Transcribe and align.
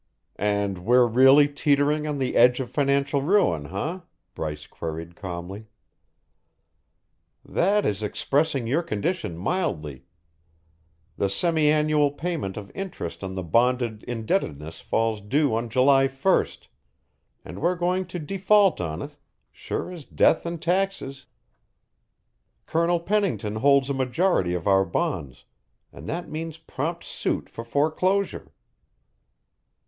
"And 0.35 0.79
we're 0.79 1.05
really 1.05 1.47
teetering 1.47 2.07
on 2.07 2.17
the 2.17 2.35
edge 2.35 2.59
of 2.59 2.71
financial 2.71 3.21
ruin, 3.21 3.67
eh?" 3.67 3.99
Bryce 4.33 4.65
queried 4.65 5.15
calmly. 5.15 5.67
"That 7.45 7.85
is 7.85 8.01
expressing 8.01 8.65
your 8.65 8.81
condition 8.81 9.37
mildly. 9.37 10.05
The 11.17 11.29
semi 11.29 11.67
annual 11.69 12.09
payment 12.09 12.57
of 12.57 12.71
interest 12.73 13.23
on 13.23 13.35
the 13.35 13.43
bonded 13.43 14.01
indebtedness 14.07 14.79
falls 14.81 15.21
due 15.21 15.53
on 15.53 15.69
July 15.69 16.07
first 16.07 16.67
and 17.45 17.61
we're 17.61 17.75
going 17.75 18.07
to 18.07 18.17
default 18.17 18.81
on 18.81 19.03
it, 19.03 19.15
sure 19.51 19.91
as 19.91 20.03
death 20.05 20.47
and 20.47 20.59
taxes. 20.59 21.27
Colonel 22.65 22.99
Pennington 22.99 23.57
holds 23.57 23.87
a 23.87 23.93
majority 23.93 24.55
of 24.55 24.65
our 24.65 24.83
bonds, 24.83 25.45
and 25.93 26.07
that 26.09 26.27
means 26.27 26.57
prompt 26.57 27.03
suit 27.03 27.47
for 27.47 27.63
foreclosure." 27.63 28.51